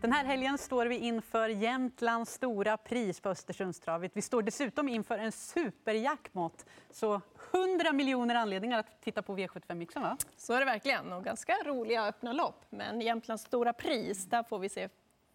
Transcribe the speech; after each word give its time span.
Den 0.00 0.12
här 0.12 0.24
helgen 0.24 0.58
står 0.58 0.86
vi 0.86 0.96
inför 0.98 1.48
Jämtlands 1.48 2.32
stora 2.32 2.76
pris 2.76 3.20
på 3.20 3.28
Östersundstravet. 3.28 4.12
Vi 4.14 4.22
står 4.22 4.42
dessutom 4.42 4.88
inför 4.88 5.18
en 5.18 5.32
superjackpot. 5.32 6.66
Så 6.90 7.20
100 7.52 7.92
miljoner 7.92 8.34
anledningar 8.34 8.78
att 8.78 9.02
titta 9.02 9.22
på 9.22 9.36
V75-mixen, 9.36 10.02
va? 10.02 10.16
Så 10.36 10.52
är 10.52 10.58
det 10.58 10.64
verkligen. 10.64 11.12
Och 11.12 11.24
ganska 11.24 11.52
roliga 11.64 12.06
öppna 12.06 12.32
lopp. 12.32 12.64
Men 12.70 13.00
Jämtlands 13.00 13.44
stora 13.44 13.72
pris, 13.72 14.26
där 14.26 14.42
får 14.42 14.58
vi 14.58 14.68
se 14.68 14.88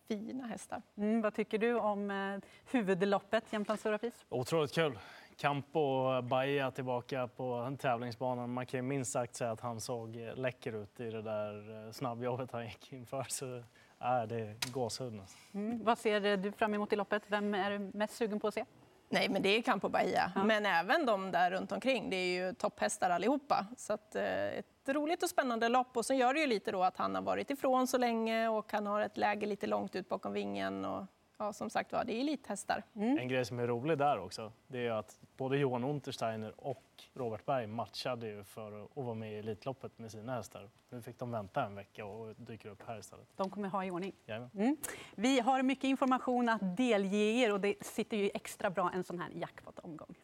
fina 0.08 0.48
hästar. 0.48 0.82
Mm, 0.98 1.22
vad 1.22 1.34
tycker 1.34 1.58
du 1.58 1.74
om 1.76 2.12
eh, 2.12 2.40
huvudloppet, 2.72 3.54
Jämtlands 3.54 3.82
stora 3.82 3.98
pris? 3.98 4.26
Otroligt 4.30 4.74
kul. 4.74 5.00
Campo 5.38 6.22
Bahia 6.22 6.72
tillbaka 6.72 7.28
på 7.28 7.78
tävlingsbanan. 7.80 8.54
Man 8.54 8.66
kan 8.66 8.88
minst 8.88 9.12
sagt 9.12 9.36
säga 9.36 9.52
att 9.52 9.62
han 9.62 9.82
såg 9.82 10.16
läcker 10.36 10.84
ut 10.84 11.00
i 11.00 11.10
det 11.10 11.22
där 11.22 11.86
eh, 11.86 11.92
snabbjobbet 11.92 12.52
han 12.52 12.66
gick 12.66 12.94
inför. 12.94 13.26
Så 13.30 13.64
är 14.06 14.28
det 14.28 14.36
är 14.36 14.72
gåshud. 14.72 15.22
Mm. 15.54 15.84
Vad 15.84 15.98
ser 15.98 16.38
du 16.38 16.52
fram 16.52 16.74
emot 16.74 16.94
i 16.94 16.96
loppet? 16.96 17.24
Vem 17.28 17.54
är 17.54 17.72
du 17.72 17.80
mest 17.94 18.16
sugen 18.16 18.40
på 18.40 18.48
att 18.48 18.54
se? 18.54 18.66
Nej, 19.10 19.30
men 19.30 19.42
det 19.42 19.50
är 19.50 19.62
Campo 19.62 19.90
Bahia. 19.90 20.32
Ja. 20.36 20.44
Men 20.44 20.66
även 20.66 21.06
de 21.06 21.32
där 21.32 21.52
runt 21.52 21.72
omkring. 21.72 22.10
Det 22.10 22.16
är 22.16 22.46
ju 22.46 22.54
topphästar 22.54 23.10
allihopa. 23.10 23.66
Så 23.78 23.94
att, 23.94 24.16
eh, 24.16 24.48
ett 24.48 24.66
roligt 24.88 25.24
och 25.24 25.30
spännande 25.30 25.70
lopp. 25.70 25.98
Och 25.98 26.06
sen 26.06 26.18
gör 26.18 26.34
det 26.34 26.40
ju 26.40 26.48
lite 26.48 26.72
då 26.72 26.84
att 26.84 26.98
han 26.98 27.16
har 27.16 27.22
varit 27.22 27.50
ifrån 27.50 27.88
så 27.88 27.98
länge 27.98 28.48
och 28.48 28.72
han 28.72 28.88
har 28.88 29.02
ett 29.02 29.18
läge 29.18 29.46
lite 29.46 29.68
långt 29.68 29.96
ut 29.96 30.10
bakom 30.10 30.34
vingen. 30.34 30.86
Och 30.86 31.06
ja, 31.38 31.54
som 31.54 31.70
sagt 31.70 31.92
var, 31.92 32.04
det 32.04 32.14
är 32.14 32.20
elithästar. 32.20 32.84
Mm. 32.96 33.18
En 33.18 33.28
grej 33.28 33.46
som 33.46 33.60
är 33.60 33.68
rolig 33.68 33.98
där 33.98 34.20
också, 34.20 34.52
det 34.68 34.88
är 34.88 34.92
att 34.92 35.20
både 35.38 35.58
Johan 35.58 35.84
Untersteiner 35.84 36.54
och 36.58 36.84
Robert 37.14 37.46
Berg 37.46 37.68
matchade 37.68 38.28
ju 38.28 38.44
för 38.44 38.84
att 38.84 38.90
vara 38.94 39.14
med 39.14 39.34
i 39.34 39.36
Elitloppet 39.36 40.00
med 40.00 40.12
sina 40.12 40.36
hästar. 40.36 40.70
Nu 40.90 41.02
fick 41.02 41.20
de 41.20 41.32
vänta 41.32 41.66
en 41.66 41.76
vecka 41.76 42.06
och 42.06 42.36
dyker 42.36 42.70
upp 42.70 42.84
här 42.88 43.00
istället. 43.00 43.28
De 43.36 43.50
kommer 43.50 43.70
ha 43.70 43.86
i 43.86 43.92
ordning. 43.92 44.14
Mm. 44.28 44.78
Vi 45.16 45.40
har 45.40 45.64
mycket 45.64 45.84
information 45.84 46.50
att 46.50 46.78
delge 46.78 47.18
er 47.18 47.54
och 47.54 47.62
det 47.62 47.86
sitter 47.86 48.18
ju 48.18 48.30
extra 48.34 48.70
bra 48.70 48.92
en 48.94 49.04
sån 49.04 49.20
här 49.20 49.30
jackpot-omgång. 49.34 50.16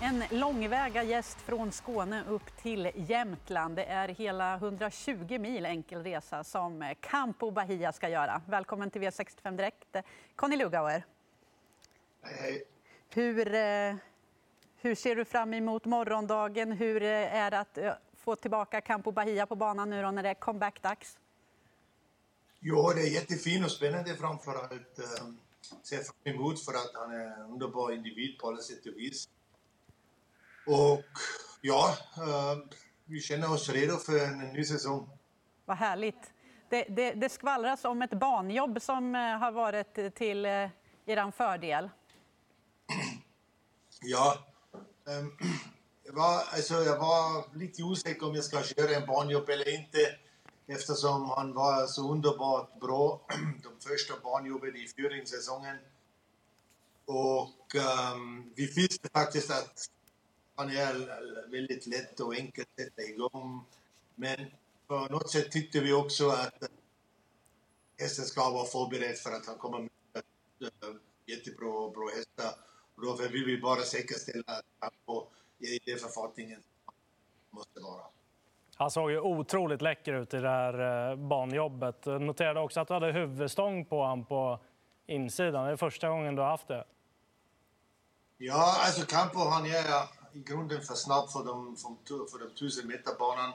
En 0.00 0.24
långväga 0.30 1.02
gäst 1.02 1.40
från 1.40 1.72
Skåne 1.72 2.24
upp 2.28 2.56
till 2.62 2.90
Jämtland. 2.94 3.76
Det 3.76 3.84
är 3.84 4.08
hela 4.08 4.54
120 4.54 5.38
mil 5.38 5.66
enkel 5.66 6.02
resa 6.02 6.44
som 6.44 6.94
Campo 7.00 7.50
Bahia 7.50 7.92
ska 7.92 8.08
göra. 8.08 8.42
Välkommen 8.46 8.90
till 8.90 9.02
V65 9.02 9.56
Direkt, 9.56 9.96
Conny 10.36 10.56
Lugauer. 10.56 11.04
Hej, 12.22 12.36
hej. 12.40 12.64
Hur, 13.08 13.54
eh, 13.54 13.94
hur 14.76 14.94
ser 14.94 15.16
du 15.16 15.24
fram 15.24 15.54
emot 15.54 15.84
morgondagen? 15.84 16.72
Hur 16.72 17.02
eh, 17.02 17.34
är 17.34 17.50
det 17.50 17.58
att 17.58 17.78
eh, 17.78 17.92
få 18.16 18.36
tillbaka 18.36 18.80
Campo 18.80 19.12
Bahia 19.12 19.46
på 19.46 19.56
banan 19.56 19.90
nu 19.90 20.02
då 20.02 20.10
när 20.10 20.22
det 20.22 20.28
är 20.28 20.34
comeback-dags? 20.34 21.18
Jo, 22.60 22.92
det 22.94 23.00
är 23.00 23.10
jättefint 23.10 23.64
och 23.64 23.70
spännande 23.70 24.14
framför 24.14 24.54
allt. 24.54 25.00
Ser 25.82 25.96
fram 25.96 26.34
emot 26.34 26.64
för 26.64 26.72
att 26.72 26.90
han 26.94 27.10
är 27.10 27.26
en 27.26 27.50
underbar 27.50 27.92
individ 27.92 28.38
på 28.38 28.48
alla 28.48 28.58
sätt 28.60 28.86
och 28.86 28.96
vis. 28.96 29.28
Och 30.68 31.02
ja, 31.60 31.96
vi 33.04 33.20
känner 33.20 33.52
oss 33.52 33.68
redo 33.68 33.96
för 33.96 34.24
en 34.24 34.38
ny 34.38 34.64
säsong. 34.64 35.08
Vad 35.64 35.76
härligt. 35.76 36.32
Det, 36.68 36.84
det, 36.88 37.12
det 37.12 37.28
skvallras 37.28 37.84
om 37.84 38.02
ett 38.02 38.20
banjobb 38.20 38.82
som 38.82 39.14
har 39.14 39.52
varit 39.52 40.14
till 40.14 40.46
er 40.46 41.30
fördel. 41.30 41.90
Ja, 44.00 44.38
ähm, 45.08 45.36
jag, 46.04 46.12
var, 46.12 46.42
alltså, 46.52 46.74
jag 46.74 46.98
var 46.98 47.56
lite 47.56 47.82
osäker 47.82 48.26
om 48.26 48.34
jag 48.34 48.44
ska 48.44 48.62
köra 48.62 48.96
en 48.96 49.06
banjobb 49.06 49.48
eller 49.48 49.74
inte 49.74 49.98
eftersom 50.66 51.30
han 51.30 51.54
var 51.54 51.86
så 51.86 52.12
underbart 52.12 52.80
bra 52.80 53.26
de 53.62 53.88
första 53.88 54.14
banjobben 54.22 54.76
i 54.76 54.88
fyringssäsongen. 54.96 55.76
Och 57.06 57.74
ähm, 57.74 58.52
vi 58.56 58.66
visste 58.66 59.08
faktiskt 59.12 59.50
att 59.50 59.90
han 60.58 60.70
är 60.70 61.50
väldigt 61.50 61.86
lätt 61.86 62.20
och 62.20 62.34
enkelt 62.34 62.68
att 62.68 62.84
sätta 62.84 63.02
igång. 63.02 63.64
Men 64.14 64.36
på 64.86 65.06
något 65.10 65.30
sätt 65.30 65.50
tyckte 65.50 65.80
vi 65.80 65.92
också 65.92 66.28
att 66.28 66.62
hästen 67.98 68.24
ska 68.24 68.50
vara 68.50 68.64
förberedd 68.66 69.16
för 69.18 69.30
att 69.30 69.46
han 69.46 69.58
kommer 69.58 69.78
med 69.78 69.90
äh, 70.60 70.68
jättebra 71.26 71.90
bra 71.90 72.08
hästar. 72.16 72.52
Och 72.94 73.04
därför 73.04 73.32
vill 73.32 73.44
vi 73.44 73.58
bara 73.60 73.80
säkerställa 73.80 74.42
att 74.46 74.64
han 74.78 74.90
får 75.06 75.26
i 75.58 75.78
den 75.90 75.98
författningen 75.98 76.62
måste 77.50 77.80
vara. 77.80 78.02
Han 78.74 78.90
såg 78.90 79.10
ju 79.10 79.20
otroligt 79.20 79.82
läcker 79.82 80.12
ut 80.12 80.34
i 80.34 80.36
det 80.36 80.48
här 80.48 81.10
eh, 81.10 81.16
banjobbet. 81.16 81.96
Jag 82.04 82.22
noterade 82.22 82.60
också 82.60 82.80
att 82.80 82.88
du 82.88 82.94
hade 82.94 83.12
huvudstång 83.12 83.84
på 83.84 84.00
honom 84.00 84.24
på 84.24 84.58
insidan. 85.06 85.66
Det 85.66 85.72
är 85.72 85.76
första 85.76 86.08
gången 86.08 86.34
du 86.34 86.42
har 86.42 86.48
haft 86.48 86.68
det. 86.68 86.84
Ja, 88.38 88.76
alltså 88.86 89.06
Campo 89.06 89.38
han 89.38 89.66
är 89.66 90.17
i 90.32 90.38
grunden 90.38 90.82
för 90.82 90.94
snabb 90.94 91.30
för 91.30 91.44
de, 91.44 91.76
för 92.06 92.38
de 92.38 92.46
1000 92.46 92.88
meter 92.88 93.18
banan 93.18 93.52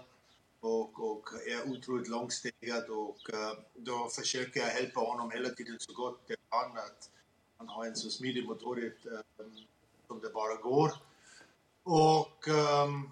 och, 0.59 1.11
och 1.11 1.29
är 1.47 1.72
otroligt 1.72 2.07
långstegad 2.07 2.89
och 2.89 3.34
äh, 3.34 3.57
då 3.75 4.09
försöker 4.09 4.59
jag 4.59 4.75
hjälpa 4.75 5.00
honom 5.00 5.25
um 5.25 5.31
hela 5.31 5.50
tiden 5.50 5.79
så 5.79 5.94
gott 5.94 6.22
jag 6.28 6.38
kan 6.50 6.78
att 6.78 7.09
han 7.57 7.67
har 7.67 7.85
en 7.85 7.95
så 7.95 8.09
smidig 8.09 8.45
motor 8.45 8.94
som 10.07 10.19
det 10.19 10.34
bara 10.34 10.56
går. 10.56 10.91
Och 11.84 12.47
um, 12.47 13.11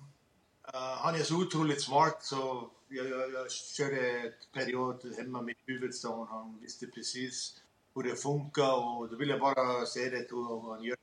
uh, 0.73 0.95
han 0.97 1.15
är 1.15 1.23
så 1.23 1.41
otroligt 1.41 1.81
smart 1.81 2.23
så 2.23 2.69
jag, 2.87 3.09
jag, 3.09 3.31
jag 3.33 3.51
körde 3.51 4.09
ett 4.09 4.51
period 4.53 5.13
hemma 5.17 5.41
med 5.41 5.55
huvudstaden. 5.65 6.27
Han 6.27 6.57
visste 6.61 6.87
precis 6.87 7.61
hur 7.95 8.03
det 8.03 8.15
funkar 8.15 8.73
och 8.73 9.09
då 9.09 9.15
vill 9.15 9.29
jag 9.29 9.39
bara 9.39 9.85
se 9.85 10.09
det 10.09 10.27
hur 10.29 10.71
han 10.71 10.83
gör 10.83 10.97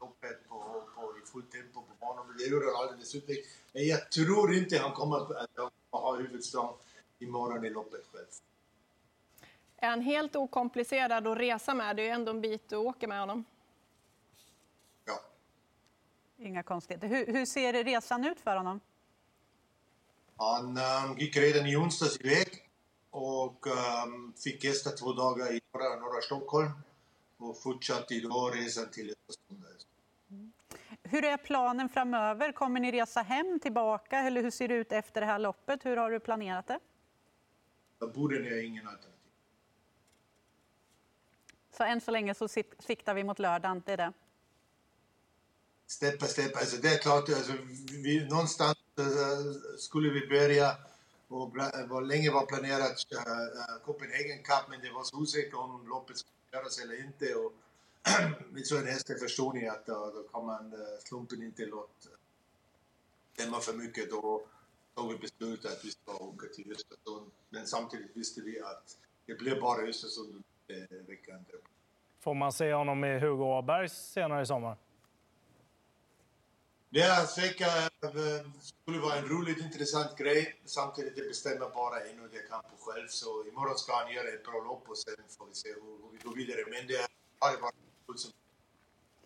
loppet 0.00 0.43
fullt 1.34 1.52
tempo 1.52 1.80
på 1.80 1.94
banan. 2.00 2.36
Det 2.38 2.44
gör 2.44 2.64
han 2.64 2.82
alldeles 2.82 3.14
utmärkt. 3.14 3.46
Men 3.72 3.86
jag 3.86 4.10
tror 4.10 4.54
inte 4.54 4.78
han 4.78 4.92
kommer 4.92 5.16
att 5.16 5.72
ha 5.90 6.16
huvudstaden 6.16 6.74
imorgon 7.18 7.64
i 7.64 7.70
loppet 7.70 8.06
själv. 8.12 8.26
Är 9.76 9.88
han 9.88 10.00
helt 10.00 10.36
okomplicerad 10.36 11.26
att 11.26 11.38
resa 11.38 11.74
med? 11.74 11.96
Det 11.96 12.02
är 12.02 12.04
ju 12.04 12.10
ändå 12.10 12.30
en 12.30 12.40
bit 12.40 12.68
du 12.68 12.76
åker 12.76 13.08
med 13.08 13.20
honom. 13.20 13.44
Ja. 15.04 15.20
Inga 16.38 16.62
konstigheter. 16.62 17.08
Hur, 17.08 17.26
hur 17.26 17.46
ser 17.46 17.84
resan 17.84 18.24
ut 18.24 18.40
för 18.40 18.56
honom? 18.56 18.80
Han 20.36 20.78
um, 20.78 21.18
gick 21.18 21.36
redan 21.36 21.66
i 21.66 21.76
onsdags 21.76 22.20
iväg 22.20 22.48
och 23.10 23.66
um, 23.66 24.34
fick 24.44 24.64
gästa 24.64 24.90
två 24.90 25.12
dagar 25.12 25.52
i 25.52 25.60
norra, 25.72 26.00
norra 26.00 26.20
Stockholm 26.22 26.70
och 27.36 27.62
fortsatte 27.62 28.14
idag 28.14 28.56
resan 28.56 28.90
till 28.90 29.14
Östersund. 29.28 29.63
Hur 31.08 31.24
är 31.24 31.36
planen 31.36 31.88
framöver? 31.88 32.52
Kommer 32.52 32.80
ni 32.80 32.92
resa 32.92 33.22
hem 33.22 33.60
tillbaka 33.60 34.18
eller 34.18 34.42
hur 34.42 34.50
ser 34.50 34.68
det 34.68 34.74
ut 34.74 34.92
efter 34.92 35.20
det 35.20 35.26
här 35.26 35.38
loppet? 35.38 35.84
Hur 35.84 35.96
har 35.96 36.10
du 36.10 36.20
planerat 36.20 36.66
det? 36.66 36.78
Boden 38.14 38.46
är 38.46 38.62
ingen 38.62 38.88
alternativ. 38.88 39.10
Så 41.76 41.84
än 41.84 42.00
så 42.00 42.10
länge 42.10 42.34
så 42.34 42.48
siktar 42.78 43.14
vi 43.14 43.24
mot 43.24 43.38
lördagen, 43.38 43.82
det 43.86 43.92
är 43.92 43.96
det? 43.96 44.12
Step 45.86 46.20
by 46.20 46.26
step. 46.26 46.56
Alltså 46.56 46.76
det 46.76 46.88
är 46.88 46.98
klart, 46.98 47.28
alltså, 47.28 47.52
vi, 48.04 48.26
någonstans 48.30 48.78
uh, 48.98 49.06
skulle 49.78 50.08
vi 50.08 50.26
börja 50.26 50.76
och 51.28 51.56
var 51.88 52.02
länge 52.02 52.30
var 52.30 52.46
planerat 52.46 53.06
uh, 53.14 53.84
Copenhagen 53.84 54.42
Cup 54.42 54.68
men 54.70 54.80
det 54.80 54.90
var 54.90 55.04
så 55.04 55.16
osäkert 55.16 55.54
om 55.54 55.88
loppet 55.88 56.18
skulle 56.18 56.60
göras 56.60 56.78
eller 56.78 57.04
inte. 57.04 57.34
Och, 57.34 57.52
så 58.64 58.78
en 58.78 58.86
häst 58.86 59.06
förstår 59.20 59.52
ni 59.52 59.68
att 59.68 59.86
då, 59.86 60.12
då 60.14 60.22
kan 60.22 60.46
man 60.46 60.72
uh, 60.72 60.80
slumpen 61.04 61.42
inte 61.42 61.66
låta 61.66 62.08
stämma 63.32 63.60
för 63.60 63.72
mycket. 63.72 64.10
Då 64.10 64.42
tog 64.94 65.12
vi 65.12 65.18
beslutet 65.18 65.72
att 65.72 65.84
vi 65.84 65.90
ska 65.90 66.12
åka 66.16 66.46
till 66.46 66.72
Östersund. 66.72 67.30
Men 67.50 67.66
samtidigt 67.66 68.16
visste 68.16 68.40
vi 68.40 68.60
att 68.60 68.98
det 69.26 69.34
blev 69.34 69.60
bara 69.60 69.82
Östersund 69.82 70.44
veckan 71.06 71.44
Får 72.20 72.34
man 72.34 72.52
se 72.52 72.72
honom 72.72 73.00
med 73.00 73.20
Hugo 73.20 73.44
Åberg 73.44 73.88
senare 73.88 74.42
i 74.42 74.46
sommar? 74.46 74.76
Det 76.90 77.00
är 77.00 77.26
säkert 77.26 77.92
skulle 78.60 78.98
vara 78.98 79.16
en 79.16 79.28
roligt 79.28 79.58
intressant 79.58 80.16
grej. 80.16 80.60
Samtidigt 80.64 81.16
det 81.16 81.22
bestämmer 81.22 81.68
bara 81.68 82.00
en 82.00 82.20
och 82.20 82.28
det 82.32 82.48
kan 82.48 82.62
på 82.62 82.76
själv. 82.78 83.08
Så 83.08 83.44
imorgon 83.44 83.78
ska 83.78 83.96
han 83.96 84.12
göra 84.12 84.28
ett 84.28 84.44
bra 84.44 84.64
lopp 84.64 84.88
och 84.88 84.98
sen 84.98 85.14
får 85.38 85.46
vi 85.46 85.54
se 85.54 85.68
hur, 85.68 85.82
hur 86.02 86.10
vi 86.12 86.18
går 86.18 86.34
vidare. 86.34 86.64
Men 86.70 86.86
det 86.86 87.06
har 87.38 87.60
varit 87.60 87.74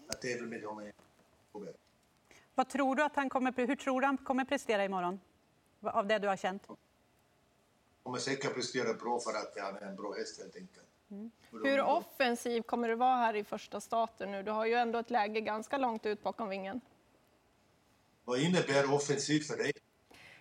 att 0.09 0.21
tävla 0.23 0.47
med 0.47 0.63
honom. 0.65 0.93
Vad 2.55 2.69
tror 2.69 2.97
du 2.97 3.03
att 3.03 3.17
han 3.17 3.29
kommer, 3.29 3.67
hur 3.67 3.77
tror 3.77 4.01
du 4.01 4.07
han 4.07 4.17
kommer 4.17 4.45
prestera 4.45 4.85
imorgon? 4.85 5.21
Av 5.81 6.07
det 6.07 6.19
du 6.19 6.29
har 6.29 6.37
känt? 6.37 6.63
Han 6.67 6.77
kommer 8.03 8.19
säkert 8.19 8.55
prestera 8.55 8.95
bra 8.95 9.21
för 9.21 9.31
att 9.31 9.59
han 9.59 9.77
är 9.77 9.89
en 9.89 9.97
bra 9.97 10.15
häst 10.15 10.39
helt 10.39 10.57
enkelt. 10.57 10.87
Mm. 11.11 11.31
Hur 11.51 11.81
offensiv 11.81 12.63
kommer 12.63 12.89
du 12.89 12.95
vara 12.95 13.17
här 13.17 13.37
i 13.37 13.45
första 13.45 13.81
starten 13.81 14.33
nu? 14.33 14.43
Du 14.43 14.51
har 14.51 14.67
ju 14.67 14.75
ändå 14.75 14.99
ett 14.99 15.11
läge 15.11 15.41
ganska 15.41 15.79
långt 15.79 16.07
ut 16.07 16.23
bakom 16.23 16.49
vingen. 16.49 16.81
Vad 18.25 18.41
innebär 18.41 18.95
offensiv 18.95 19.41
för 19.41 19.57
dig? 19.57 19.73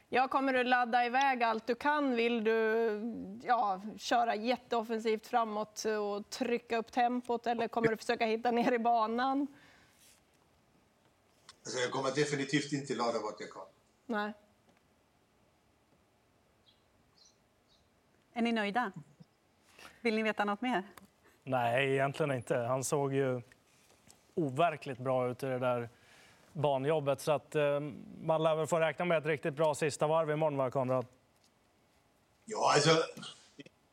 Ja, 0.09 0.27
kommer 0.27 0.53
du 0.53 0.63
ladda 0.63 1.05
iväg 1.05 1.43
allt 1.43 1.67
du 1.67 1.75
kan? 1.75 2.15
Vill 2.15 2.43
du 2.43 3.01
ja, 3.43 3.81
köra 3.97 4.35
jätteoffensivt 4.35 5.27
framåt 5.27 5.85
och 5.85 6.29
trycka 6.29 6.77
upp 6.77 6.91
tempot 6.91 7.47
eller 7.47 7.67
kommer 7.67 7.87
du 7.87 7.97
försöka 7.97 8.25
hitta 8.25 8.51
ner 8.51 8.71
i 8.71 8.79
banan? 8.79 9.47
Alltså 11.63 11.79
jag 11.79 11.91
kommer 11.91 12.11
definitivt 12.15 12.73
inte 12.73 12.95
ladda 12.95 13.19
vart 13.19 13.39
jag 13.39 13.49
kan. 13.49 13.65
Nej. 14.05 14.33
Är 18.33 18.41
ni 18.41 18.51
nöjda? 18.51 18.91
Vill 20.01 20.15
ni 20.15 20.23
veta 20.23 20.45
något 20.45 20.61
mer? 20.61 20.83
Nej, 21.43 21.93
egentligen 21.93 22.31
inte. 22.31 22.57
Han 22.57 22.83
såg 22.83 23.13
ju 23.13 23.41
overkligt 24.35 24.99
bra 24.99 25.29
ut 25.29 25.43
i 25.43 25.45
det 25.45 25.59
där 25.59 25.89
banjobbet. 26.57 27.21
Så 27.21 27.31
att, 27.31 27.55
eh, 27.55 27.79
man 28.21 28.43
lär 28.43 28.55
väl 28.55 28.67
få 28.67 28.79
räkna 28.79 29.05
med 29.05 29.17
ett 29.17 29.25
riktigt 29.25 29.53
bra 29.55 29.75
sista 29.75 30.07
varv 30.07 30.31
imorgon, 30.31 30.57
va, 30.57 30.71
Konrad? 30.71 31.05
Ja, 32.45 32.73
alltså 32.73 32.89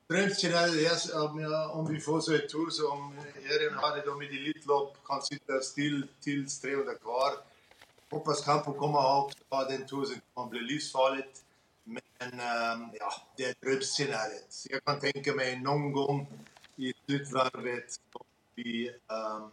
drömscenariot 0.09 1.11
är 1.11 1.25
om, 1.31 1.41
jag- 1.41 1.71
om 1.77 1.87
vi 1.87 2.01
får 2.01 2.21
så 2.21 2.35
ett 2.35 2.51
tur 2.51 2.71
som 2.71 3.19
Erin 3.45 3.75
hade 3.75 4.07
de 4.07 4.23
i 4.23 4.27
Elitlopp, 4.27 4.97
kan 5.05 5.23
sitta 5.23 5.61
still 5.61 6.07
tills 6.21 6.61
300 6.61 6.95
kvar. 6.95 7.31
Hoppas 8.11 8.45
Campo 8.45 8.73
kommer 8.73 8.99
ha 9.01 9.25
också 9.25 9.39
ha 9.51 9.65
den 9.65 9.87
tur 9.87 10.05
som 10.05 10.17
kommer 10.35 10.51
bli 10.51 10.61
livsfarligt. 10.61 11.41
Men 11.85 12.41
ehm, 12.41 12.89
ja, 13.01 13.13
det 13.37 13.45
är 13.45 13.55
drömscenariot. 13.61 14.47
Så 14.49 14.69
Jag 14.73 14.85
kan 14.85 15.01
tänka 15.01 15.35
mig 15.35 15.59
någon 15.61 15.93
gång 15.93 16.27
i 16.77 16.93
slutvarvet 17.07 17.93
så 17.93 18.01
vi 18.55 18.89
um, 18.91 19.51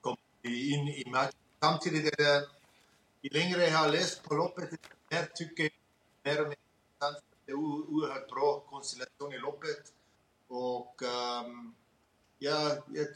kommer 0.00 0.18
in 0.44 0.88
i 0.88 1.04
matchen. 1.10 1.32
Samtidigt 1.60 2.06
är 2.06 2.16
det, 2.16 2.48
ju 3.22 3.30
längre 3.30 3.64
jag 3.64 3.78
har 3.78 3.88
läst 3.88 4.22
på 4.22 4.34
loppet, 4.34 4.70
mer 5.10 5.28
tycker 5.34 5.62
jag 5.62 5.72
mer 6.24 6.42
och 6.42 6.48
mer 6.48 6.56
intressant. 6.56 7.24
Det 7.46 7.52
är 7.52 7.56
oerhört 7.56 8.30
bra 8.30 8.60
konstellation 8.60 9.32
i 9.32 9.38
loppet. 9.38 9.92
Och 10.48 11.02
um, 11.02 11.74
ja, 12.38 12.76
jag 12.86 13.06